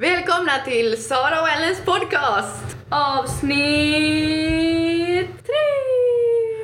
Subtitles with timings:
[0.00, 2.76] Välkomna till Sara och Ellens podcast!
[2.88, 3.56] Avsnitt
[5.46, 5.68] tre!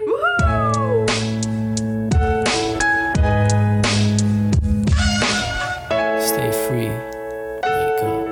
[0.06, 1.06] Woho!
[6.20, 6.88] Stay free.
[7.62, 8.30] Wake up.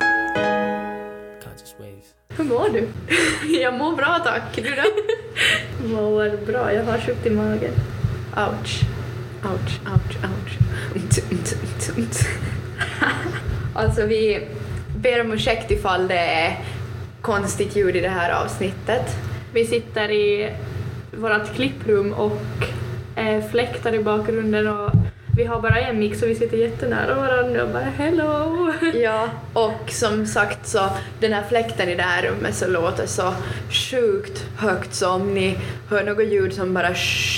[1.43, 2.03] Conscious wave.
[2.37, 2.87] Hur mår du?
[3.61, 4.83] Jag mår bra tack, du då?
[5.87, 7.73] Mår bra, jag har sjukt i magen.
[8.37, 8.81] Ouch.
[9.43, 10.57] Ouch, ouch, ouch.
[13.75, 14.47] Alltså vi
[15.03, 16.59] ber om ursäkt ifall det är
[17.21, 19.15] konstigt ljud i det här avsnittet.
[19.53, 20.51] Vi sitter i
[21.11, 22.41] vårt klipprum och
[23.15, 24.91] eh, fläktar i bakgrunden och
[25.37, 28.73] vi har bara en mick så vi sitter jättenära varandra och bara hello!
[28.93, 30.89] Ja, och som sagt så
[31.19, 33.33] den här fläkten i det här rummet så låter så
[33.69, 35.57] sjukt högt så om ni
[35.89, 37.32] hör något ljud som bara shh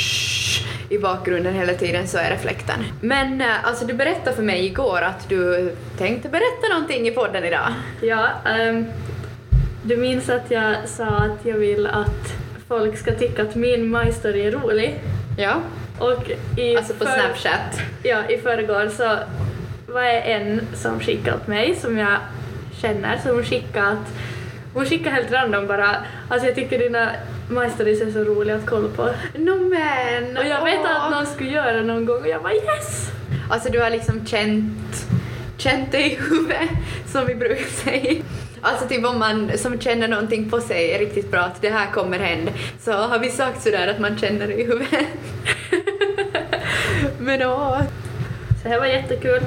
[0.89, 2.84] i bakgrunden hela tiden så är det fläkten.
[3.02, 7.44] Men eh, alltså du berättade för mig igår att du tänkte berätta någonting i podden
[7.44, 7.67] idag.
[8.02, 8.85] Ja, ehm,
[9.84, 12.33] du minns att jag sa att jag vill att
[12.67, 15.00] folk ska tycka att min majstory är rolig?
[15.38, 15.53] Ja,
[16.00, 17.81] Och i alltså på för- Snapchat.
[18.03, 19.17] Ja, i förrgår så
[19.94, 22.17] var det en som skickade åt mig som jag
[22.81, 24.14] känner, hon skickade att
[24.76, 25.95] hon skickade helt random bara
[26.30, 27.12] alltså jag tycker dina
[27.50, 29.04] majstories är så roliga att kolla på.
[29.38, 30.38] No men!
[30.38, 31.06] Och jag vet åh.
[31.06, 33.12] att någon skulle göra någon gång och jag bara yes!
[33.50, 35.08] Alltså du har liksom känt,
[35.58, 36.70] känt det i huvudet,
[37.08, 38.23] som vi brukar säga.
[38.62, 41.92] Alltså typ om man som känner någonting på sig är riktigt bra att det här
[41.92, 45.08] kommer hända, så har vi sagt sådär att man känner det i huvudet.
[47.20, 47.82] Men åh.
[48.64, 49.42] Så det var jättekul.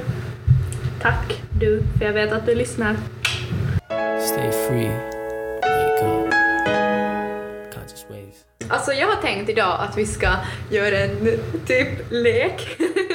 [1.02, 2.96] Tack du, för jag vet att du lyssnar.
[4.20, 5.17] Stay free.
[8.68, 10.28] Alltså jag har tänkt idag att vi ska
[10.70, 12.68] göra en typ lek.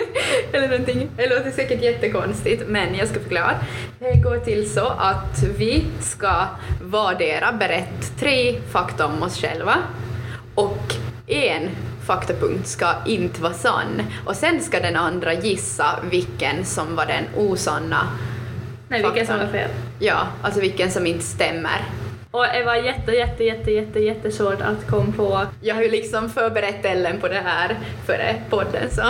[0.52, 1.10] Eller någonting.
[1.18, 3.56] Det låter säkert jättekonstigt men jag ska förklara.
[4.00, 6.46] Det går till så att vi ska
[6.82, 9.76] vardera berätta tre fakta om oss själva
[10.56, 10.96] och
[11.28, 11.70] en
[12.06, 17.24] faktapunkt ska inte vara sann och sen ska den andra gissa vilken som var den
[17.36, 18.08] osanna
[18.90, 19.70] Nej, vilken som var fel.
[20.00, 21.82] Ja, alltså vilken som inte stämmer.
[22.34, 26.30] Och det var jätte, jätte, jätte, jätte, jättesvårt att komma på Jag har ju liksom
[26.30, 29.02] förberett Ellen på det här före podden så.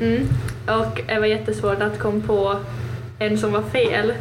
[0.00, 0.28] Mm.
[0.66, 2.56] Och det var jättesvårt att komma på
[3.18, 4.12] en som var fel.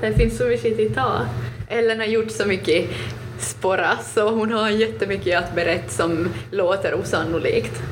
[0.00, 1.26] Det finns så mycket att ta.
[1.68, 2.90] Ellen har gjort så mycket
[3.38, 7.82] sporra så hon har jättemycket att berätta som låter osannolikt.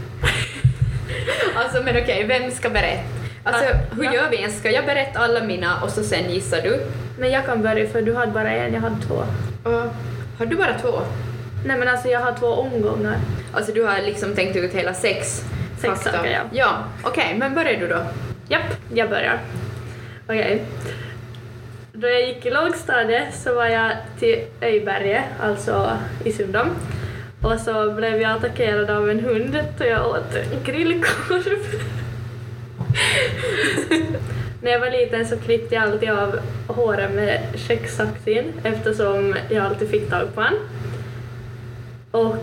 [1.55, 3.05] alltså men okej, vem ska berätta?
[3.45, 3.65] Alltså
[3.97, 4.59] hur gör vi ens?
[4.59, 6.81] Ska jag berätta alla mina och så sen gissar du?
[7.19, 9.25] Men jag kan börja för du hade bara en, jag hade två.
[9.65, 9.83] Och
[10.39, 11.01] har du bara två?
[11.67, 13.17] Nej men alltså jag har två omgångar.
[13.53, 15.45] Alltså du har liksom tänkt ut hela sex
[15.79, 16.13] Sex fakta?
[16.19, 16.41] saker, ja.
[16.53, 18.03] Ja, okej, men börjar du då?
[18.49, 19.39] Japp, jag börjar.
[20.29, 20.65] Okej.
[21.93, 25.91] Då jag gick i lågstadiet så var jag till Öjberget, alltså
[26.25, 26.69] i Sundom.
[27.43, 31.59] Och så blev jag attackerad av en hund och jag åt grillkorv.
[34.65, 39.91] När jag var liten så klippte jag alltid av håret med kökssaxen eftersom jag alltid
[39.91, 40.55] fick tag på han.
[42.11, 42.37] Och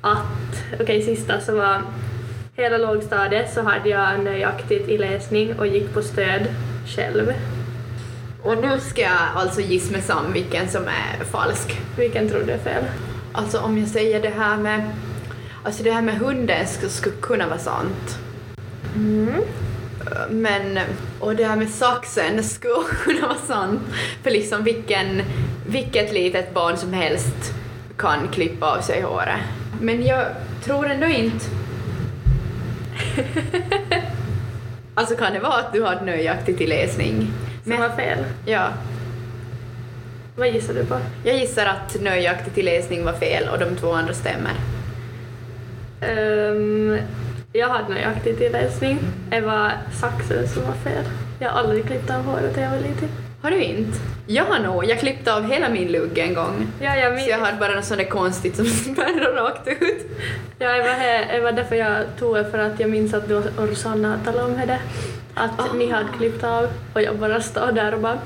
[0.00, 1.82] att, okej sista så var
[2.56, 6.46] hela lågstadiet så hade jag nöjaktigt i läsning och gick på stöd
[6.86, 7.32] själv.
[8.42, 11.80] Och nu ska jag alltså gissa med Sam vilken som är falsk.
[11.98, 12.84] Vilken tror du är fel?
[13.32, 14.90] Alltså om jag säger det här med,
[15.62, 18.18] alltså det här med hunden skulle kunna vara sant.
[18.96, 19.42] Mm.
[20.30, 20.78] Men,
[21.20, 22.74] och det här med saxen skulle
[23.04, 23.80] kunna vara sant.
[24.22, 25.22] För liksom vilken,
[25.66, 27.54] vilket litet barn som helst
[27.96, 29.40] kan klippa av sig håret.
[29.80, 30.24] Men jag
[30.64, 31.44] tror ändå inte...
[34.94, 37.30] alltså kan det vara att du har nöjaktigt i läsning?
[37.64, 38.18] Som var fel.
[38.46, 38.68] Ja,
[40.36, 40.98] Vad gissar du på?
[41.24, 44.52] jag gissar att nöjaktigt i läsning var fel och de två andra stämmer.
[46.00, 46.98] Ehm,
[47.58, 48.98] jag hade nöjaktigt i läsning.
[49.30, 51.04] Det var saxen som var fel.
[51.38, 53.08] Jag har aldrig klippt av håret när jag var liten.
[53.42, 53.98] Har du inte?
[54.26, 54.84] Jag har nog.
[54.84, 56.66] Jag klippte av hela min lugg en gång.
[56.80, 60.06] Ja, jag Så jag hade bara något sånt där konstigt som spärrar rakt ut.
[60.58, 63.28] Ja, det var, här, det var därför jag tog det för att jag minns att
[63.28, 64.78] du och Rosanna talade om det.
[65.34, 65.72] Att Ah.
[65.74, 68.18] ni hade klippt av och jag bara stod där och bara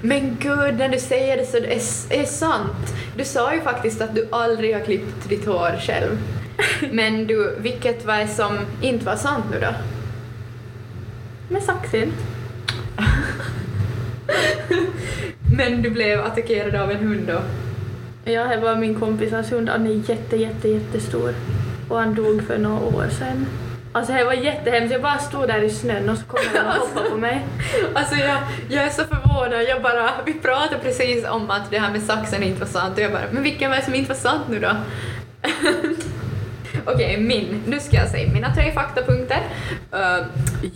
[0.00, 2.94] Men gud, när du säger det så det är, är sant.
[3.16, 6.18] Du sa ju faktiskt att du aldrig har klippt ditt hår själv.
[6.90, 9.74] Men du, vilket var det som inte var sant nu då?
[11.48, 12.12] med saxen.
[15.56, 17.40] Men du blev attackerad av en hund då?
[18.32, 19.68] Ja, det var min kompisars hund.
[19.68, 21.34] Han är jätte, jätte, jättestor.
[21.88, 23.46] Och han dog för några år sedan.
[23.92, 26.72] Alltså det var jättehemskt, jag bara stod där i snön och så kom han och
[26.72, 27.44] hoppade på mig.
[27.94, 28.38] Alltså jag,
[28.68, 32.42] jag är så förvånad, jag bara, vi pratade precis om att det här med saxen
[32.42, 34.58] inte var sant och jag bara, men vilken var det som inte var sant nu
[34.60, 34.70] då?
[36.88, 37.62] Okej, min.
[37.66, 39.38] Nu ska jag säga mina tre faktapunkter.
[39.94, 40.26] Uh,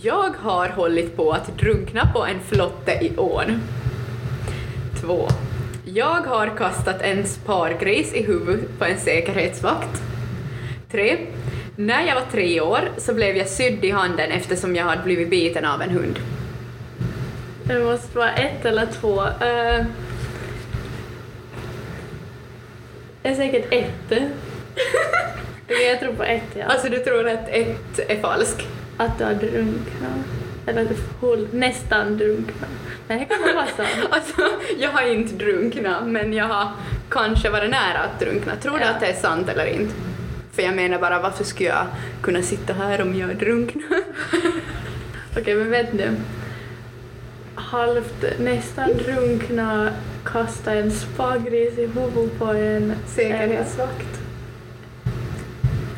[0.01, 3.61] jag har hållit på att drunkna på en flotte i ån.
[5.01, 5.27] Två.
[5.85, 10.01] Jag har kastat en spargris i huvudet på en säkerhetsvakt.
[10.91, 11.17] Tre.
[11.75, 15.29] När jag var tre år så blev jag sydd i handen eftersom jag hade blivit
[15.29, 16.19] biten av en hund.
[17.63, 19.21] Det måste vara ett eller två.
[19.21, 19.85] Uh,
[23.21, 24.21] det är säkert ett.
[25.89, 26.65] Jag tror på ett, ja.
[26.65, 28.67] Alltså du tror att ett är falskt?
[28.97, 30.25] Att du har drunknat.
[30.67, 30.95] Eller att du
[31.27, 32.69] håll, nästan drunknat.
[33.07, 33.89] Men det kan vara sant.
[34.09, 34.41] Alltså,
[34.79, 36.67] jag har inte drunknat, men jag har
[37.09, 38.55] kanske varit nära att drunkna.
[38.55, 38.89] Tror du Ja.
[38.89, 39.93] att det är sant eller inte?
[40.51, 41.85] För jag menar bara, varför skulle jag
[42.21, 43.83] kunna sitta här om jag drunknar?
[45.37, 46.07] Okej, men vet du.
[47.55, 49.89] Halvt, nästan drunkna,
[50.25, 54.20] kasta en spargris i huvudet på en Säkerhetsvakt.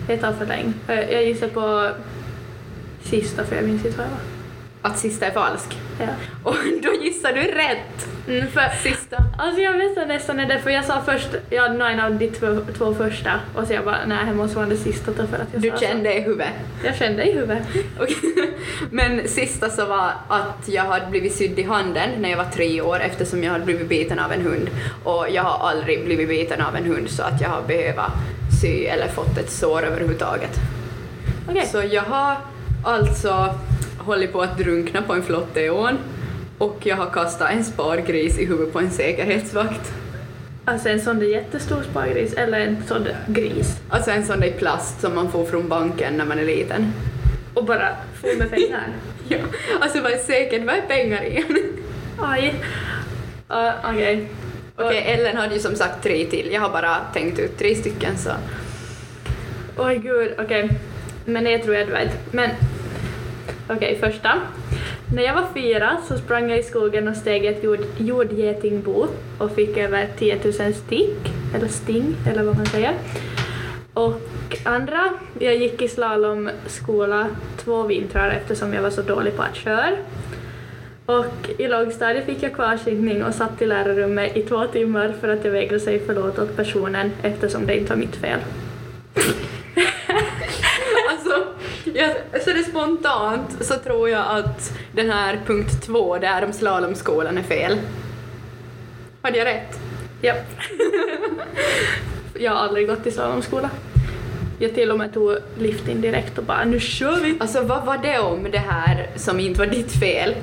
[0.07, 0.73] För länge.
[0.87, 1.89] Eh, Jag gissar på
[3.03, 4.19] sista för jag minns inte vad det var.
[4.91, 5.77] Att sista är falsk.
[5.99, 6.05] Ja.
[6.43, 8.07] Och då gissar du rätt!
[8.27, 9.17] Mm, för, Sista.
[9.37, 12.57] alltså jag vet nästan är det för jag sa först, ja någon av de två,
[12.77, 15.61] två första och så jag bara nej det måste vara det sista för att jag
[15.61, 16.47] Du sa kände i huvudet.
[16.81, 16.87] så.
[16.87, 17.63] Jag kände i huvudet.
[18.91, 22.81] Men sista så var att jag hade blivit sydd i handen när jag var tre
[22.81, 24.69] år eftersom jag hade blivit biten av en hund.
[25.03, 27.99] Och jag har aldrig blivit biten av en hund så att jag har behövt
[28.61, 30.59] sy eller fått ett sår överhuvudtaget.
[31.49, 31.65] Okej.
[31.65, 32.37] Så jag har
[32.83, 33.55] alltså
[33.97, 35.97] hållit på att drunkna på en flotte i ån
[36.57, 39.93] och jag har kastat en spargris i huvudet på en säkerhetsvakt.
[40.65, 43.81] Alltså en sån där jättestor spargris eller en sån där gris.
[43.89, 46.93] Alltså en sån där i plast som man får från banken när man är liten.
[47.53, 47.89] Och bara
[48.21, 48.87] full med pengar.
[49.27, 49.37] Ja,
[49.81, 51.57] alltså vad är säkert, vad är pengar igen?
[52.21, 52.55] Aj.
[53.51, 54.29] Uh, Okej.
[54.75, 56.51] Okej, Ellen hade ju som sagt tre till.
[56.51, 58.31] Jag har bara tänkt ut tre stycken så.
[59.77, 60.69] Oj gud, okej.
[61.25, 62.33] Men det tror jag du vet.
[62.33, 62.49] Men
[63.69, 64.41] okej, första.
[65.15, 69.55] När jag var fyra så sprang jag i skogen och steg ett jord, jordgetingbo och
[69.55, 71.17] fick över 10 000 stick,
[71.55, 72.93] eller sting, eller vad man säger.
[73.93, 74.21] Och
[74.63, 75.09] andra,
[75.39, 77.27] jag gick i slalomskola
[77.57, 79.91] två vintrar eftersom jag var så dålig på att köra.
[81.05, 85.45] Och i lågstadiet fick jag kvarsittning och satt i lärarrummet i två timmar för att
[85.45, 88.39] jag vägrade säga förlåt åt personen eftersom det inte var mitt fel.
[91.09, 91.47] Alltså,
[91.83, 97.37] jag, så det spontant så tror jag att den här punkt två där om slalomskolan
[97.37, 97.77] är fel.
[99.21, 99.79] Hade jag rätt?
[100.21, 100.37] Japp.
[102.39, 103.69] jag har aldrig gått i slalomskola.
[104.59, 107.37] Jag till och med tog liften direkt och bara nu kör vi!
[107.39, 110.35] Alltså vad var det om det här som inte var ditt fel?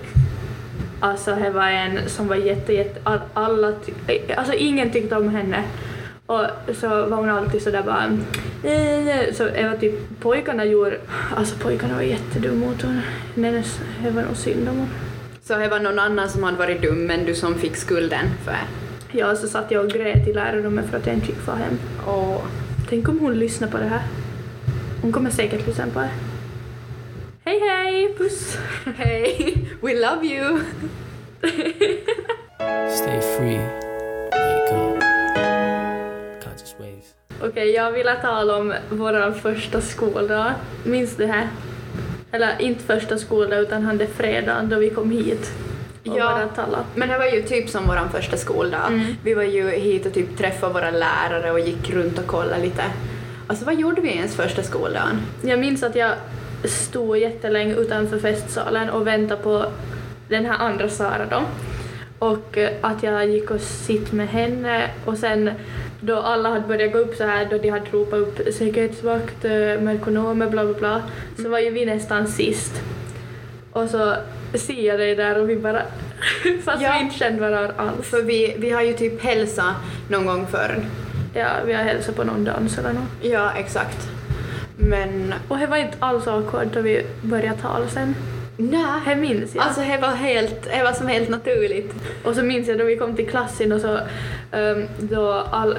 [1.01, 5.29] Alltså det var en som var jätte, jätte all, alla ty- alltså ingen tyckte om
[5.29, 5.65] henne.
[6.27, 8.05] Och så var hon alltid sådär bara
[8.71, 10.97] eh, så det var typ pojkarna gjorde,
[11.37, 13.03] alltså pojkarna var jättedumma mot henne.
[13.35, 13.65] Nej,
[14.03, 14.89] det var nog synd om hon.
[15.43, 18.57] Så det var någon annan som hade varit dum men du som fick skulden för...
[19.13, 21.79] Ja, så satt jag och grät i lärarrummet för att jag inte fick få hem.
[22.07, 22.39] Åh.
[22.89, 24.03] Tänk om hon lyssnar på det här.
[25.03, 26.11] Hon kommer säkert lyssna på det.
[27.51, 28.59] Hej hej, puss!
[28.97, 30.61] Hej, we love you!
[32.91, 33.59] Stay free.
[34.31, 35.01] Wake up.
[36.45, 37.15] Conscious waves.
[37.43, 40.53] Okej, jag vill tala om vår första skoldag.
[40.85, 41.49] Minns du det här?
[42.33, 45.53] Eller inte första skoldag utan han det fredagen då vi kom hit.
[46.07, 46.25] Och Ja.
[46.25, 46.85] bara tala.
[46.95, 48.87] Men det var ju typ som vår första skoldag.
[48.89, 49.07] Mm.
[49.25, 52.85] Vi var ju hit och typ träffade våra lärare och gick runt och kollade lite.
[53.47, 55.21] Alltså vad gjorde vi ens första skoldagen?
[55.43, 56.13] Jag minns att jag
[56.65, 59.65] stod jättelänge utanför festsalen och väntade på
[60.29, 61.43] den här andra Sara då.
[62.19, 65.51] Och eh, att jag gick och sitt med henne och sen
[66.01, 69.51] då alla hade börjat gå upp så här då de hade ropat upp säkerhetsvakt, eh,
[69.81, 71.03] merkonomer, bla bla bla,
[71.43, 72.83] så var ju vi nästan sist.
[73.73, 74.15] Och så
[74.55, 75.83] ser jag dig där och vi bara,
[76.65, 76.95] fast Ja.
[76.99, 78.07] vi inte kände varandra alls.
[78.11, 79.75] För vi, vi har ju typ hälsa
[80.09, 80.83] någon gång förr.
[81.35, 83.09] Ja, vi har hälsat på någon dans eller något.
[83.23, 84.09] Ja, exakt.
[84.83, 88.15] Men Och det var inte alls awkward då vi började tala sen.
[88.57, 89.65] nej, Det minns jag.
[89.65, 91.95] alltså det var helt, det var som helt naturligt.
[92.25, 93.99] Och så minns jag då vi kom till klassen och så
[94.53, 95.79] um, då all,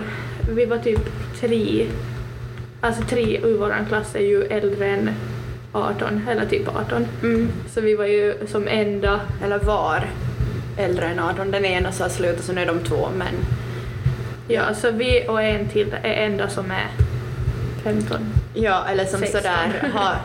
[0.50, 1.00] vi var typ
[1.40, 1.88] tre,
[2.82, 5.10] alltså tre ur våran klass är ju äldre än
[5.72, 7.08] 18, eller typ 18.
[7.24, 7.50] Mm.
[7.70, 10.10] Så vi var ju som enda, Eller var
[10.78, 11.52] äldre än 18.
[11.52, 13.34] Den ena sa sluta så nu är de två men
[14.48, 16.88] ja så vi och en till är enda som är
[17.84, 18.18] 15.
[18.54, 19.42] Ja, eller som 16.
[19.42, 20.16] sådär har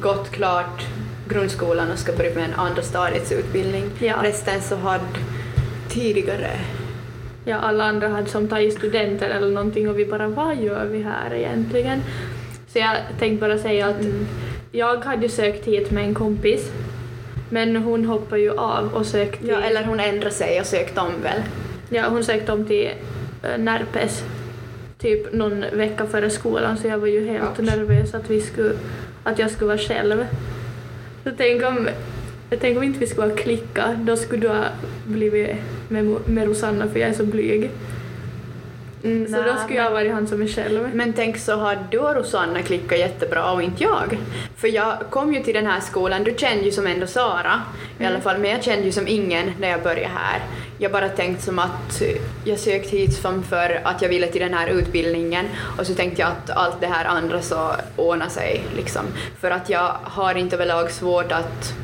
[0.00, 0.82] gått klart
[1.28, 3.90] grundskolan och ska börja med en andra stadiets utbildning.
[3.98, 4.16] Ja.
[4.22, 5.04] Resten så hade
[5.88, 6.50] tidigare
[7.44, 11.02] Ja, alla andra hade som tagit studenter eller någonting och vi bara vad gör vi
[11.02, 12.02] här egentligen?
[12.68, 14.26] Så jag tänkte bara säga att Mm.
[14.72, 16.70] jag hade ju sökt hit med en kompis
[17.50, 21.12] men hon hoppade ju av och sökte Ja, eller hon ändrade sig och sökte om
[21.22, 21.42] väl.
[21.88, 22.90] Ja, hon sökte om till
[23.42, 24.22] äh, Närpes
[25.02, 27.66] typ någon vecka före skolan så jag var ju helt Ouch.
[27.66, 28.74] nervös att, vi skulle,
[29.24, 30.26] att jag skulle vara själv.
[31.24, 31.88] Så tänk om,
[32.60, 34.64] tänk om inte vi skulle ha klickat, då skulle du ha
[35.04, 35.56] blivit
[35.88, 37.70] med, med Rosanna för jag är så blyg.
[39.04, 40.90] Mm, Så då skulle jag ha varit han som är själv.
[40.94, 44.18] Men tänk så har du och Rosanna klickat jättebra och inte jag.
[44.56, 47.62] För jag kom ju till den här skolan, du kände ju som ändå Sara
[47.98, 50.40] i alla fall, men jag kände ju som ingen när jag började här.
[50.78, 52.02] Jag bara tänkte som att
[52.44, 55.46] jag sökte hit för att jag ville till den här utbildningen
[55.78, 59.02] och så tänkte jag att allt det här andra så ordnar sig liksom.
[59.40, 61.74] För att jag har inte överlag svårt att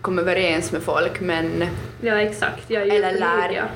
[0.00, 1.64] komma överens med folk men
[2.00, 2.70] Ja, exakt.
[2.70, 3.70] Jag är eller lär,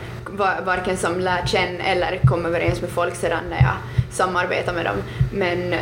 [0.65, 3.77] varken som lär känna eller kommer överens med folk sedan när jag
[4.11, 4.97] samarbetar med dem.
[5.33, 5.75] Men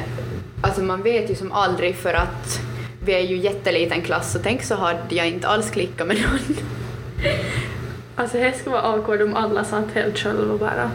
[0.63, 2.61] alltså man vet ju som aldrig för att
[3.05, 6.57] vi är ju jätteliten klass så tänk så hade jag inte alls klickat med någon.
[8.17, 10.91] Alltså det skulle vara awkward om alla satt helt själv och bara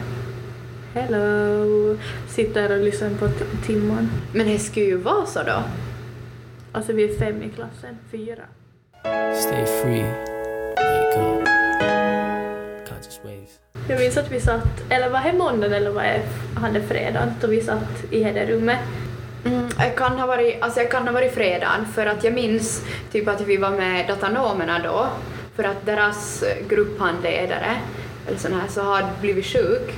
[0.94, 1.98] Hello!
[2.28, 3.28] Sitter och lyssnar på
[3.66, 4.10] timman.
[4.34, 5.62] Men det skulle ju vara så då.
[6.72, 8.42] Alltså vi är fem i klassen, fyra.
[9.34, 10.02] Stay free.
[10.76, 11.48] Wake up.
[12.88, 13.58] Conscious waves.
[13.88, 16.22] Jag minns att vi satt, eller var det måndagen eller var det
[16.54, 18.78] han fredagen, då vi satt i hederrummet.
[19.44, 22.84] Mm, jag, kan ha varit, alltså jag kan ha varit fredagen för att jag minns
[23.12, 25.06] typ att vi var med datanomerna då
[25.60, 27.76] för att deras grupphandledare
[28.28, 29.94] eller sån här så hade blivit sjuk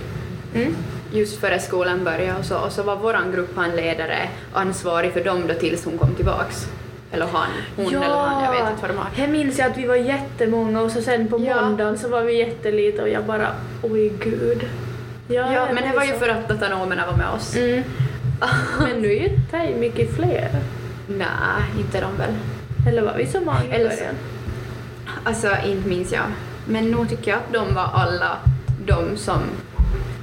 [0.54, 0.76] Mm.
[1.12, 5.54] just före skolan började och så, och så var våran grupphandledare ansvarig för dem då
[5.54, 6.66] tills hon kom tillbaks.
[7.12, 9.06] Eller han, hon eller han, jag vet inte vad de har.
[9.16, 11.60] Här minns jag att vi var jättemånga och så sen på Ja.
[11.62, 13.48] måndagen så var vi jättelite och jag bara
[13.82, 14.68] oj gud.
[15.28, 16.18] Ja, men det var ju så.
[16.18, 17.56] för att datanomerna var med oss.
[17.56, 17.82] Mm.
[18.80, 20.48] Men nu är ju det mycket fler.
[21.06, 22.34] Nej, inte de väl.
[22.88, 24.14] Eller var vi så många i Eller så- början?
[25.24, 26.24] Alltså, inte minns jag.
[26.66, 28.38] Men nog tycker jag att de var alla
[28.86, 29.40] de som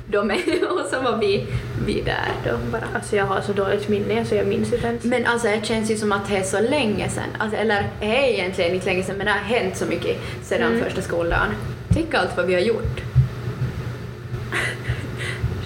[0.08, 1.48] de är och så var vi,
[1.86, 2.84] vi där då bara.
[2.96, 5.03] Alltså jag har så dåligt minne så jag minns inte ens.
[5.03, 8.06] Men alltså det känns ju som att det är så länge sedan, alltså, eller det
[8.06, 10.84] är egentligen inte länge sedan men det har hänt så mycket sedan Mm.
[10.84, 11.56] första skoldagen.
[11.89, 13.01] Tänk allt vad vi har gjort.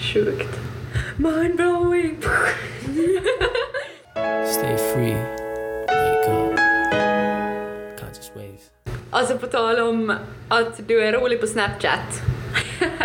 [0.14, 0.58] Sjukt.
[1.16, 2.16] Mindblowing!
[4.46, 5.33] Stay free.
[9.14, 10.14] Alltså på tal om
[10.48, 12.22] att du är rolig på Snapchat.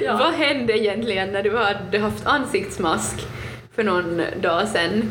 [0.00, 0.16] Ja.
[0.16, 3.26] Vad hände egentligen när du hade haft ansiktsmask
[3.74, 5.10] för någon dag sedan?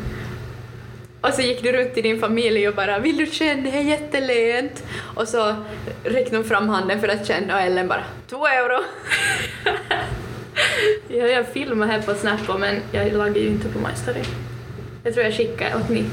[1.20, 3.82] Och så gick du runt i din familj och bara “vill du känna, det är
[3.82, 4.84] jättelent”
[5.16, 5.54] och så
[6.04, 8.84] räckte hon fram handen för att känna och Ellen bara “två euro”.
[11.08, 14.22] Ja, jag filmar här på Snap men jag laggar ju inte på My Story.
[15.04, 16.04] Jag tror jag skickar åt ni.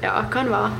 [0.00, 0.72] Ja, kan vara.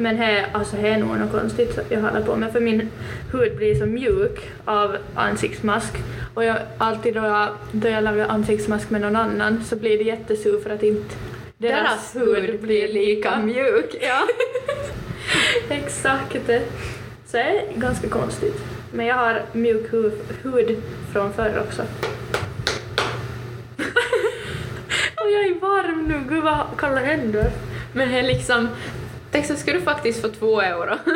[0.00, 2.90] Men här, alltså här är nog något konstigt jag håller på med för min
[3.32, 5.92] hud blir så mjuk av ansiktsmask
[6.34, 10.04] och jag, alltid då jag, då jag lagar ansiktsmask med någon annan så blir det
[10.04, 11.14] jättesur för att inte
[11.58, 13.96] Deras hud blir lika mjuk.
[14.00, 14.28] Ja.
[15.68, 16.32] Exakt.
[17.26, 18.64] Så det är ganska konstigt.
[18.92, 20.12] Men jag har mjuk hud,
[20.42, 21.82] hud från förr också.
[25.16, 27.50] och jag är varm nu, gud vad kalla händer.
[27.92, 28.68] Men det är liksom,
[29.32, 30.98] så skulle du faktiskt få två euro.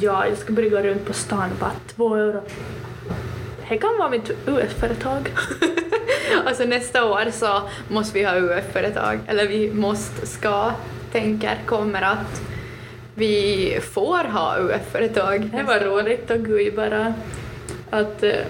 [0.00, 2.42] Ja, jag ska börja gå runt på stan och bara två euro.
[3.68, 5.32] Det kan vara mitt US-företag.
[6.46, 10.72] Alltså nästa år så måste vi ha UF-företag, eller vi måste, ska,
[11.12, 12.42] tänker, kommer att
[13.14, 15.50] vi får ha UF-företag.
[15.56, 17.14] Det var roligt och gud bara
[17.90, 18.44] att, eh,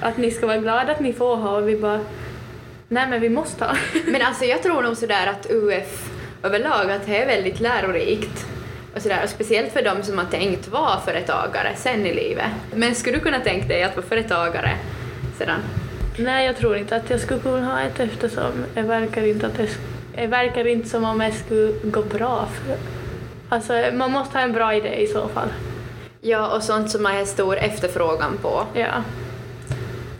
[0.00, 2.00] att ni ska vara glada att ni får ha och vi bara
[2.88, 3.76] nej men vi måste ha.
[4.06, 6.09] Men alltså jag tror nog sådär att UF
[6.42, 8.46] överlag att det är väldigt lärorikt.
[8.94, 12.46] Och, sådär, och speciellt för de som har tänkt vara företagare sen i livet.
[12.74, 14.76] Men skulle du kunna tänka dig att vara företagare
[15.38, 15.60] sedan?
[16.18, 19.60] Nej, jag tror inte att jag skulle kunna ha ett eftersom det verkar inte, att
[20.14, 22.46] det, verkar inte som om det skulle gå bra.
[22.46, 22.76] För,
[23.48, 25.48] alltså, man måste ha en bra idé i så fall.
[26.20, 28.66] Ja, och sånt som man har stor efterfrågan på.
[28.74, 29.02] Ja.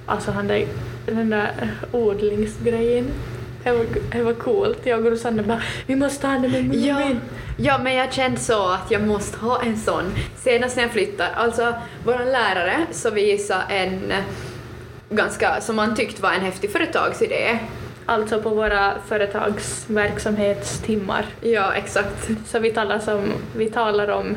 [0.07, 0.67] Alltså han där,
[1.07, 3.11] den där odlingsgrejen.
[3.65, 4.87] Det var, det var coolt.
[4.87, 6.85] Jag och Rosanna bara vi måste ha den med Mumin.
[6.87, 7.11] Ja,
[7.57, 10.05] ja, men jag kände så att jag måste ha en sån
[10.37, 11.29] senast när jag flyttar.
[11.35, 11.75] Alltså,
[12.05, 14.19] vår lärare så visade en eh,
[15.11, 17.59] ganska, som man tyckte var en häftig företagsidé.
[18.07, 21.27] alltså på våra företagsverksamhetstimmar.
[21.41, 22.29] Ja, exakt.
[22.47, 24.37] Så vi talar, som, vi talar om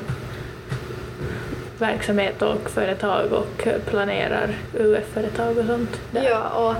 [1.77, 6.01] verksamhet och företag och planerar UF-företag och sånt.
[6.11, 6.23] där.
[6.29, 6.75] Ja, och,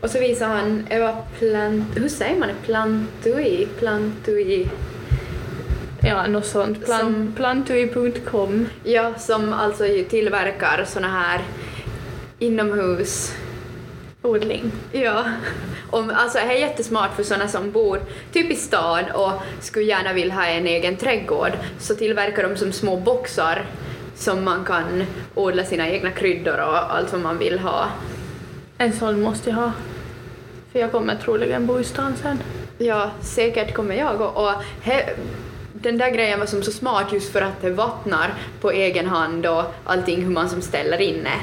[0.00, 2.54] och så visar han, det var plant, hur säger man det?
[2.66, 3.68] Plantui?
[3.78, 4.68] Plantui?
[6.02, 6.84] Ja, något sånt.
[6.84, 8.68] Plan, Plantui.com.
[8.84, 11.40] Ja, som alltså tillverkar såna här
[12.38, 13.34] inomhus
[14.22, 14.72] Odling.
[14.92, 15.24] Ja,
[15.90, 18.00] om, alltså det är jättesmart för sådana som bor
[18.32, 22.72] typ i stan och skulle gärna vilja ha en egen trädgård så tillverkar de som
[22.72, 23.66] små boxar
[24.16, 25.04] som man kan
[25.34, 27.88] odla sina egna kryddor och allt vad man vill ha.
[28.78, 29.72] En sån måste jag ha.
[30.72, 32.38] För jag kommer troligen bo i stan sen.
[32.78, 35.08] Ja, säkert kommer jag och, och he,
[35.72, 39.46] den där grejen var som så smart just för att det vattnar på egen hand
[39.46, 41.40] och allting hur man som ställer in det.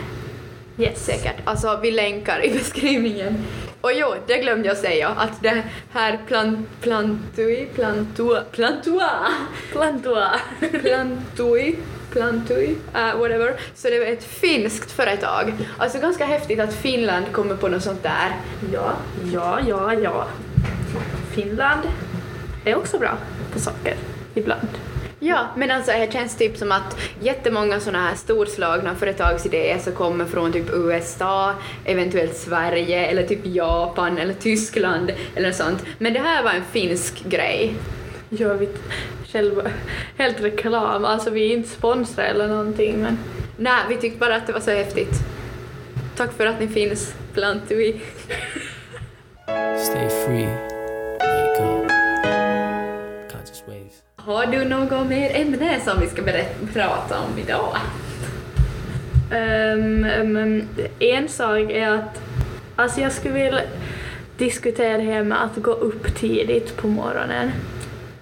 [0.84, 1.06] Yes.
[1.06, 1.36] Säkert.
[1.44, 3.46] Alltså vi länkar i beskrivningen.
[3.82, 9.10] Och jo, det glömde jag säga att det här plant, plantui, plantua, plantua,
[9.72, 10.32] Plantua.
[10.82, 11.76] plantui,
[12.12, 13.60] plantui, uh, whatever.
[13.76, 15.54] Så det var ett finskt företag.
[15.78, 18.36] Alltså ganska häftigt att Finland kommer på något sånt där.
[18.74, 18.94] Ja,
[19.34, 20.28] ja, ja, ja.
[21.32, 21.82] Finland
[22.66, 23.18] är också bra
[23.54, 23.96] på saker.
[24.34, 24.68] Ibland.
[25.20, 30.26] Ja, men alltså det känns typ som att jättemånga såna här storslagna företagsidéer som kommer
[30.26, 31.54] från typ USA,
[31.86, 35.86] eventuellt Sverige eller typ Japan eller Tyskland eller sånt.
[35.98, 37.76] Men det här var en finsk grej.
[38.30, 38.70] Gör vi
[39.32, 39.62] själva
[40.18, 41.06] helt reklam.
[41.06, 43.18] Alltså vi är inte sponsrade eller någonting men
[43.60, 45.14] Nej, vi tyckte bara att det var så häftigt.
[46.16, 47.92] Tack för att ni finns, Plantui.
[49.84, 50.48] Stay free.
[51.20, 51.92] Wake up.
[53.32, 54.04] Conscious waves.
[54.16, 57.78] Har du något mer ämne som vi ska berätta, prata om idag?
[59.32, 60.68] Ehm, ehm,
[61.00, 62.22] en sak är att
[62.76, 63.62] alltså jag skulle vilja
[64.38, 67.52] diskutera det här med att gå upp tidigt på morgonen.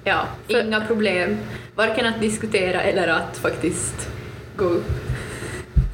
[0.07, 1.37] Ja, För- inga problem.
[1.75, 4.09] Varken att diskutera eller att faktiskt
[4.57, 4.91] gå upp.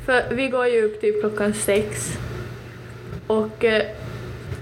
[0.06, 2.18] För vi går ju upp typ klockan sex.
[3.28, 3.84] Och eh,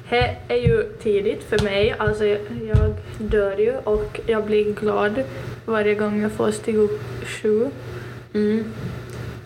[0.10, 1.96] det är ju tidigt för mig.
[1.98, 5.24] Alltså jag dör ju och jag blir glad
[5.66, 7.68] varje gång jag får stiga upp sju.
[8.34, 8.64] Mm.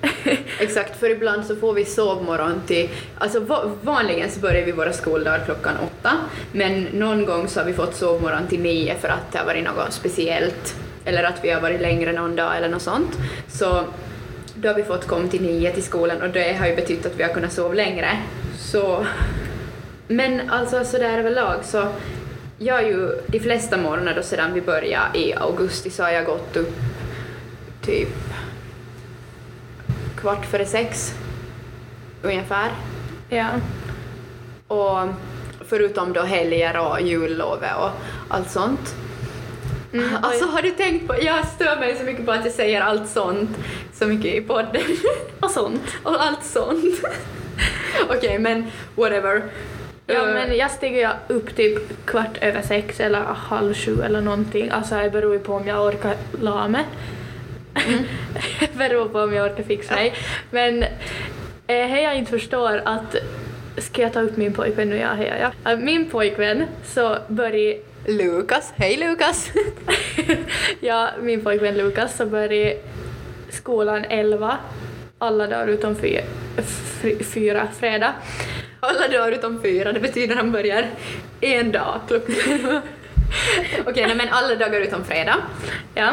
[0.59, 2.89] Exakt, för ibland så får vi sovmorgon till...
[3.17, 3.39] Alltså
[3.81, 6.11] vanligen så börjar vi våra skoldagar klockan åtta,
[6.51, 9.63] men någon gång så har vi fått sovmorgon till nio för att det har varit
[9.63, 13.17] något speciellt, eller att vi har varit längre någon dag eller något sånt.
[13.47, 13.83] Så
[14.55, 17.19] då har vi fått komma till nio till skolan och det har ju betytt att
[17.19, 18.17] vi har kunnat sova längre.
[18.57, 19.05] Så...
[20.07, 21.87] Men alltså sådär överlag så
[22.57, 26.25] jag har ju de flesta morgnar då sedan vi började i augusti så har jag
[26.25, 26.75] gått upp
[27.85, 28.32] typ
[30.23, 31.13] kvart före sex
[32.21, 32.71] ungefär.
[33.29, 33.47] Ja.
[34.67, 35.07] Och
[35.67, 37.89] förutom då helger och jullovet och
[38.29, 38.95] allt sånt.
[39.93, 42.81] Mm, Alltså har du tänkt på, jag stör mig så mycket på att jag säger
[42.81, 43.49] allt sånt
[43.93, 44.81] så mycket i podden.
[45.39, 45.81] och sånt.
[46.03, 47.01] och allt sånt.
[48.09, 49.43] Okej men whatever.
[50.07, 54.69] Ja Eh, men jag stiger upp typ kvart över sex eller halv sju eller någonting.
[54.69, 56.85] Alltså det beror ju på om jag orkar la mig.
[58.73, 60.13] beror på om jag orkar fixa mig.
[60.51, 60.87] Men eh,
[61.67, 63.15] det jag inte förstår att
[63.77, 64.97] Ska jag ta upp min pojkvän nu?
[64.97, 65.33] Ja, hej,
[65.63, 65.71] ja.
[65.71, 67.75] Eh, Min pojkvän så börjar
[68.07, 69.51] Lukas, hej Lukas!
[70.79, 72.73] ja, min pojkvän Lukas så börjar
[73.49, 74.57] skolan 11
[75.17, 76.21] alla dagar utom fyra,
[77.01, 78.13] fy- fyra fredag.
[78.79, 80.85] Alla dagar utom fyra, det betyder att han börjar
[81.41, 82.81] en dag klockan...
[83.87, 85.35] Okej, nej, men alla dagar utom fredag.
[85.93, 86.11] Ja,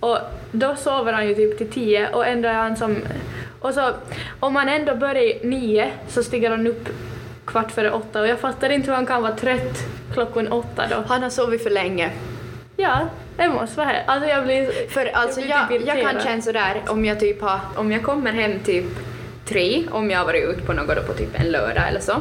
[0.00, 0.18] och
[0.52, 2.96] då sover han ju typ till tio och ändå är han som...
[3.60, 3.90] Och så
[4.40, 6.88] om man ändå börjar nio så stiger han upp
[7.44, 9.78] kvart före åtta och jag fattar inte hur han kan vara trött
[10.12, 11.04] klockan åtta då.
[11.08, 12.10] Han har sovit för länge.
[12.76, 14.04] Ja, det måste vara här.
[14.06, 14.88] Alltså jag blir...
[14.88, 18.02] För alltså blir jag, typ jag kan känna sådär om jag typ har, om jag
[18.02, 18.84] kommer hem typ
[19.44, 22.20] tre, om jag har varit ute på något då på typ en lördag eller så,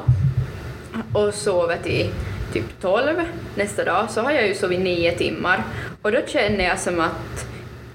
[1.13, 2.09] och sover till
[2.53, 3.21] typ 12
[3.55, 5.63] nästa dag så har jag ju sovit nio timmar
[6.01, 7.45] och då känner jag som att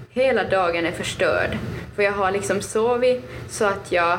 [0.09, 1.57] hela dagen är förstörd.
[1.95, 4.17] För jag har liksom sovit så att jag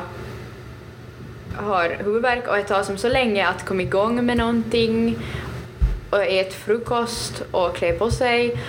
[1.55, 5.17] har huvudvärk och det tar som så länge att komma igång med någonting
[6.09, 8.59] och äta frukost och klä på sig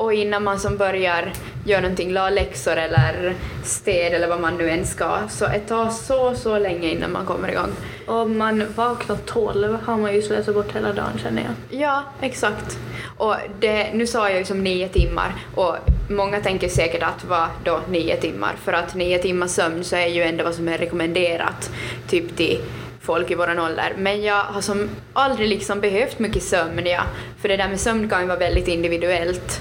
[0.00, 1.32] och innan man som börjar
[1.64, 3.34] göra någonting, la läxor eller
[3.64, 7.26] städ eller vad man nu än ska, så det tar så, så länge innan man
[7.26, 7.70] kommer igång.
[8.06, 11.80] Om man vaknar tolv har man ju slösat bort hela dagen känner jag.
[11.80, 12.78] Ja, exakt.
[13.16, 15.76] Och det, nu sa jag ju som nio timmar och
[16.10, 18.52] många tänker säkert att vad då nio timmar?
[18.64, 21.70] För att nio timmars sömn så är ju ändå vad som är rekommenderat
[22.08, 22.60] typ till
[23.00, 23.94] folk i våran ålder.
[23.98, 27.02] Men jag har som aldrig liksom behövt mycket sömn, ja.
[27.40, 29.60] För det där med sömn kan ju vara väldigt individuellt.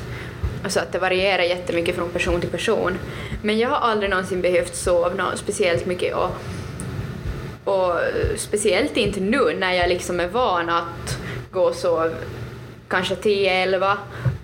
[0.63, 2.98] Alltså att det varierar jättemycket från person till person.
[3.41, 6.30] Men jag har aldrig någonsin behövt sova speciellt mycket och,
[7.63, 7.95] och
[8.36, 11.17] speciellt inte nu när jag liksom är van att
[11.52, 12.10] gå och sova
[12.88, 13.95] kanske 10-11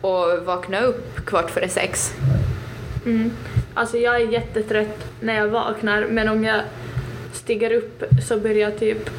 [0.01, 2.13] och vakna upp kvart före sex.
[3.05, 3.31] Mm.
[3.73, 6.61] Alltså jag är jättetrött när jag vaknar men om jag
[7.33, 9.09] stiger upp så börjar jag typ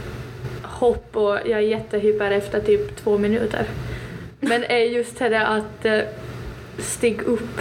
[0.62, 3.66] hopp och jag är jättehyper efter typ två minuter.
[4.40, 6.00] Men är just det att eh,
[6.78, 7.60] stig upp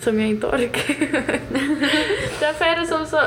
[0.00, 0.94] som jag inte orkar.
[2.40, 3.20] därför är det som så,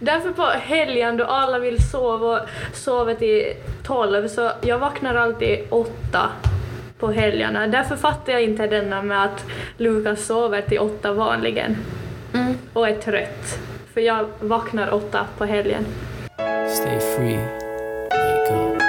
[0.00, 5.58] därför på helgen då alla vill sova och sover till tolv så jag vaknar alltid
[5.68, 6.28] åtta
[6.98, 7.66] på helgerna.
[7.66, 9.44] Därför fattar jag inte denna med att
[9.76, 11.76] Lukas sover till åtta vanligen
[12.34, 12.54] Mm.
[12.72, 13.58] och är trött.
[13.94, 15.86] För jag vaknar åtta på helgen.
[16.74, 17.38] Stay free.
[18.10, 18.82] Wake up.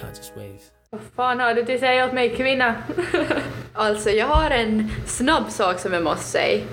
[0.00, 0.62] Conscious waves.
[0.90, 2.74] Vad fan har du till att säga åt mig kvinna?
[3.78, 6.64] Alltså, jag har en snabb sak som jag måste säga.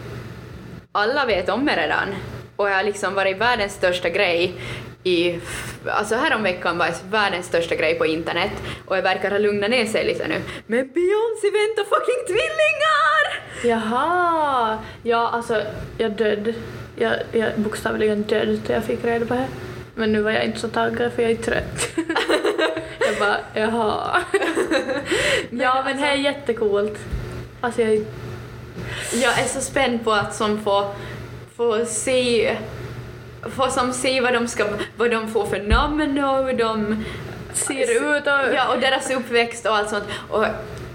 [0.92, 2.16] Alla vet om mig redan.
[2.56, 4.56] Och jag har liksom varit världens största grej
[5.04, 5.40] i...
[5.88, 8.52] Alltså häromveckan var jag världens största grej på internet
[8.86, 10.36] och jag verkar ha lugnat ner sig lite nu.
[10.68, 13.24] Men Beyoncé väntar fucking tvillingar!
[13.64, 14.78] Jaha!
[15.04, 15.62] Ja, alltså
[15.98, 16.54] jag död.
[16.96, 19.48] Jag, jag bokstavligen död då jag fick reda på det.
[19.96, 21.90] Men nu var jag inte så taggad för jag är trött.
[23.14, 24.22] jag bara, jaha.
[25.50, 27.00] ja men det är jättecoolt.
[27.62, 28.06] Alltså jag
[29.14, 30.96] Jag är så spänd på att som få,
[31.58, 32.58] få se
[33.56, 34.66] få som se vad de, ska,
[34.98, 37.04] vad de får för namn och hur de
[37.54, 38.54] ser ut och...
[38.56, 40.04] Ja, och deras uppväxt och allt sånt.
[40.30, 40.44] Och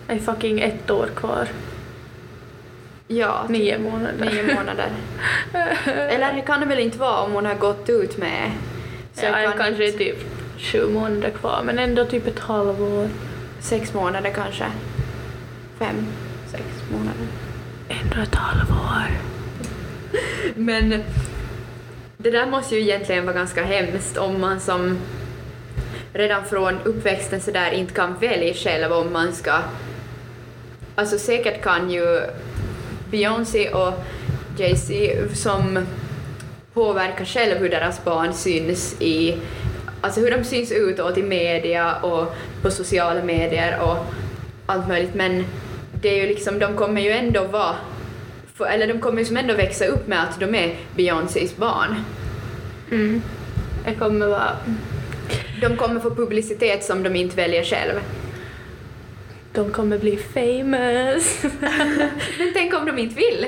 [0.09, 1.49] Jag är fucking ett år kvar.
[3.09, 4.31] ja, Nio månader.
[4.33, 4.89] nio månader.
[5.87, 8.51] Eller det kan det väl inte vara om hon har gått ut med...
[9.15, 10.19] Så ja, jag kan kanske inte- typ
[10.59, 13.09] sju månader kvar men ändå typ ett halvår.
[13.61, 14.65] Sex månader kanske.
[15.79, 16.07] Fem,
[16.51, 17.27] sex månader.
[17.89, 19.11] Ändå ett halvår.
[20.55, 21.05] Men
[22.17, 24.99] det där måste ju egentligen vara ganska hemskt om man som
[26.13, 29.59] redan från uppväxten så där inte kan välja själv om man ska...
[30.95, 32.21] Alltså säkert kan ju
[33.11, 33.95] Beyoncé och
[34.59, 35.87] Jay-Z som
[36.73, 39.39] påverkar själv hur deras barn syns i
[40.01, 43.97] alltså hur de syns utåt i media och på sociala medier och
[44.67, 45.45] allt möjligt men
[46.03, 47.77] det är ju liksom, de kommer ju ändå vara
[48.55, 51.95] för, eller de kommer ju som ändå växa upp med att de är Beyoncés barn.
[52.91, 53.23] Mm.
[53.87, 54.57] Jag kommer vara...
[55.61, 58.01] De kommer få publicitet som de inte väljer själv.
[59.53, 61.43] De kommer bli famous.
[62.39, 63.47] Men tänk om de inte vill?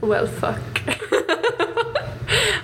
[0.00, 0.96] well fuck.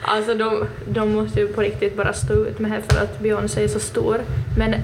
[0.02, 3.64] alltså de, de måste ju på riktigt bara stå ut med det för att Beyoncé
[3.64, 4.20] är så stor.
[4.58, 4.74] Men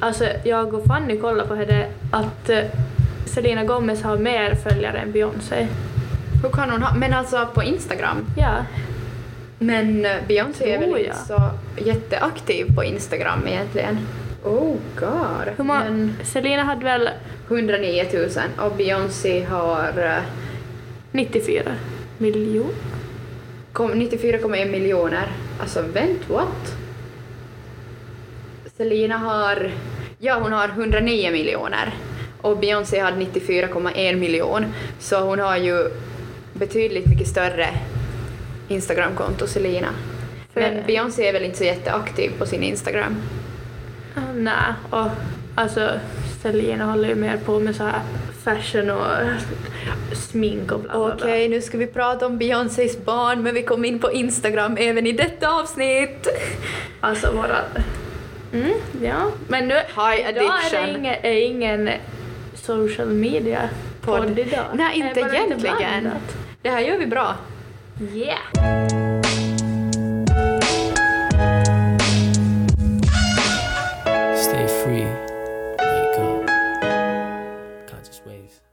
[0.00, 2.64] alltså jag och Fanny kollade på det att eh,
[3.26, 5.68] Selena Gomez har mer följare än Beyoncé.
[6.42, 6.94] Hur kan hon ha?
[6.94, 8.26] Men alltså på Instagram.
[8.36, 8.54] Ja.
[9.58, 13.98] Men eh, Beyoncé är väl inte så jätteaktiv på Instagram egentligen.
[14.44, 15.54] Oh god.
[15.56, 17.08] Hur många, Men Selena hade väl
[17.48, 20.22] 109 000 och Beyoncé har eh,
[21.12, 21.62] 94
[22.18, 23.01] miljoner?
[23.72, 25.26] Kom- 94,1 miljoner.
[25.60, 26.74] Alltså vänt, what?
[28.76, 29.70] Selena har,
[30.18, 31.94] ja hon har 109 miljoner
[32.40, 34.64] och Beyoncé hade 94,1 miljon
[34.98, 35.90] så hon har ju
[36.52, 37.68] betydligt mycket större
[38.68, 39.88] Instagramkonto Selena.
[40.54, 43.16] För- Men Beyoncé är väl inte så jätteaktiv på sin Instagram.
[44.14, 44.54] Ah, Nej,
[44.90, 45.08] och
[45.54, 45.90] alltså
[46.42, 48.00] Selena håller ju mer på med så här
[48.44, 49.06] fashion och
[50.16, 51.56] smink och bla bla Okej, bla.
[51.56, 55.12] nu ska vi prata om Beyoncés barn men vi kom in på Instagram även i
[55.12, 56.28] detta avsnitt.
[57.00, 57.58] Alltså våra...
[58.52, 59.30] Mm, ja.
[59.48, 61.90] Men nu, High idag är det ingen, är ingen
[62.54, 63.68] social media
[64.00, 64.20] Podd.
[64.22, 64.64] podd idag.
[64.74, 65.60] Nej, inte egentligen.
[65.60, 66.36] blandat.
[66.62, 67.34] Det här gör vi bra.
[68.14, 68.38] Yeah!
[74.36, 75.21] Stay free.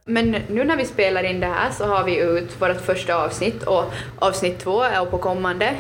[0.10, 3.64] Men nu när vi spelar in det här så har vi ut vårt första avsnitt
[3.64, 5.76] och avsnitt två är på kommande.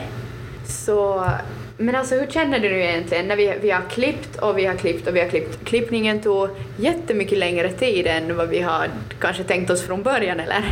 [0.65, 1.29] Så,
[1.77, 4.75] men alltså hur känner du nu egentligen när vi, vi har klippt och vi har
[4.75, 5.65] klippt och vi har klippt?
[5.65, 8.87] Klippningen tog jättemycket längre tid än vad vi har
[9.19, 10.63] kanske tänkt oss från början eller?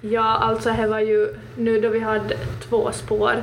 [0.00, 2.36] Ja, alltså det var ju nu då vi hade
[2.68, 3.34] två spår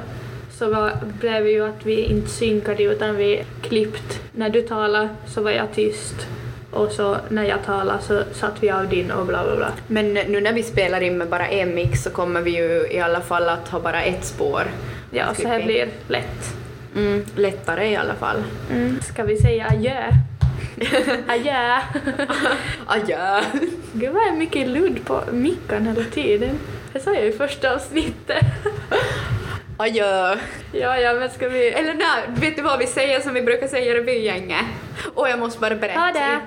[0.51, 4.21] så var, blev det ju att vi inte synkade utan vi klippt.
[4.31, 6.27] När du talade så var jag tyst
[6.75, 9.71] och så när jag talade så satt vi av din och bla bla bla.
[9.87, 12.99] Men nu när vi spelar in med bara en mix så kommer vi ju i
[12.99, 14.63] alla fall att ha bara ett spår.
[15.11, 15.67] Ja, så här Klipping.
[15.67, 16.55] blir lätt.
[16.95, 18.43] Mm, lättare i alla fall.
[18.71, 19.01] Mm.
[19.01, 20.11] Ska vi säga adjö?
[21.27, 21.79] adjö!
[22.85, 23.41] Adjö!
[23.93, 26.59] Gud vad är mycket ludd på mickan hela tiden.
[26.93, 28.45] Det sa jag i första avsnittet.
[29.77, 30.35] Adjö!
[30.71, 31.67] ja, ja, men ska vi...
[31.67, 34.65] Eller nej, vet du vad vi säger som vi brukar säga i revygänget?
[35.13, 35.99] Och jag måste bara berätta.
[35.99, 36.39] Ha det!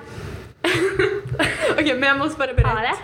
[1.71, 2.97] Okej, men jag måste bara berätta.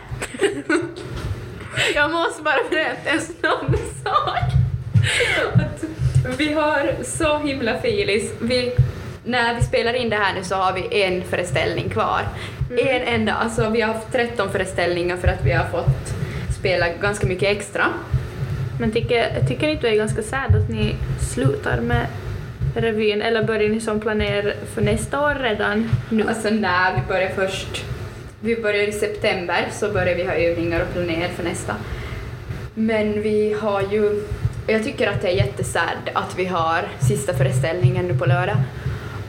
[1.96, 4.52] Jag måste bara berätta en snabb sak.
[5.56, 5.84] Att
[6.39, 8.32] vi har så himla filis.
[8.41, 8.76] Vi,
[9.24, 12.22] när vi spelar in det här nu så har vi en föreställning kvar.
[12.70, 16.13] En enda, alltså vi har haft 13 föreställningar för att vi har fått
[16.60, 17.86] spela ganska mycket extra.
[18.80, 20.96] Men tycker, tycker ni inte det är ganska sad att ni
[21.34, 22.08] slutar med
[22.75, 26.23] revyn eller börjar ni som planerar för nästa år redan nu?
[26.27, 27.85] Alltså när vi börjar först,
[28.39, 31.75] vi börjar i september så börjar vi ha övningar och planera för nästa.
[32.73, 34.23] Men vi har ju,
[34.67, 38.57] jag tycker att det är jättesad att vi har sista föreställningen nu på lördag.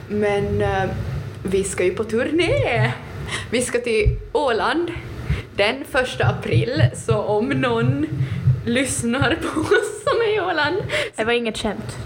[0.09, 0.89] Men eh,
[1.43, 2.91] vi ska ju på turné!
[3.51, 4.91] Vi ska till Åland
[5.55, 8.07] den första april, så om någon
[8.65, 10.77] lyssnar på oss som är i Åland
[11.15, 11.97] Det var inget skämt.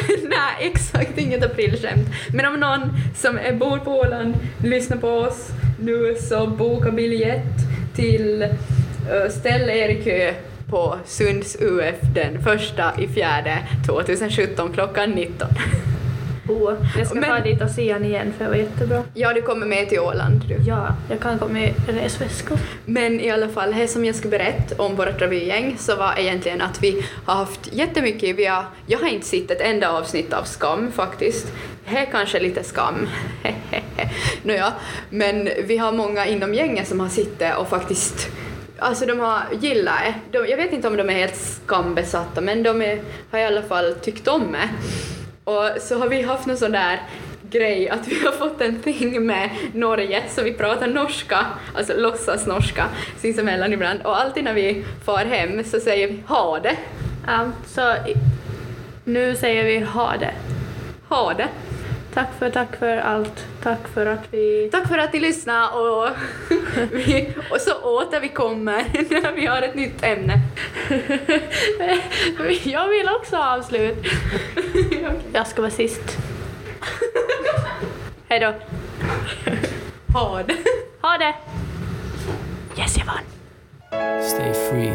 [0.28, 2.08] Nej, exakt inget aprilskämt.
[2.32, 2.80] Men om någon
[3.16, 7.54] som är, bor på Åland lyssnar på oss nu så boka biljett
[7.94, 10.34] till uh, ställ er i kö
[10.70, 15.48] på Sunds UF den första i fjärde 2017 klockan 19.
[16.48, 19.02] Oh, jag ska Men- fara dit och se han igen för det var jättebra.
[19.14, 20.56] Ja, du kommer med till Åland du.
[20.66, 22.58] Ja, jag kan komma med resväskor.
[22.84, 26.60] Men i alla fall, det som jag ska berätta om vårt revygäng så var egentligen
[26.60, 30.44] att vi har haft jättemycket, vi har, jag har inte sett ett enda avsnitt av
[30.44, 31.52] Skam faktiskt.
[31.90, 33.08] Det är kanske lite skam.
[34.42, 34.72] Nåja,
[35.10, 38.28] men vi har många inom gänget som har suttit och faktiskt
[38.78, 39.94] Alltså de har gillat
[40.30, 40.38] det.
[40.38, 43.62] De, jag vet inte om de är helt skambesatta men de är, har i alla
[43.62, 44.68] fall tyckt om det.
[45.46, 47.02] Och så har vi haft någon sån där
[47.50, 52.46] grej att vi har fått en thing med Norge så vi pratar norska, alltså låtsas
[52.46, 52.86] norska
[53.18, 56.76] sinsemellan ibland och alltid när vi far hem så säger vi ha det,
[57.26, 57.94] Ja, så
[59.04, 60.34] nu säger vi ha det.
[61.08, 61.48] ha det.
[62.16, 63.46] Tack för, tack för allt.
[63.62, 64.68] Tack för att vi...
[64.72, 66.08] Tack för att ni lyssnade och,
[66.92, 68.76] vi, och så åter vi kommer
[69.22, 70.40] när vi har ett nytt ämne.
[72.64, 74.06] Jag vill också ha avslut.
[75.32, 76.18] Jag ska vara sist.
[78.28, 78.54] Hej då.
[80.18, 80.56] Ha det.
[81.02, 81.34] Ha det!
[82.80, 83.24] Yes, jag vann.
[84.22, 84.92] Stay free.